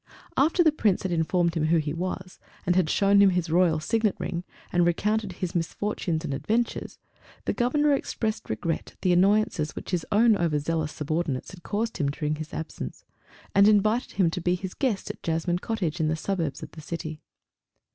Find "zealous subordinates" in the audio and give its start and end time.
10.57-11.51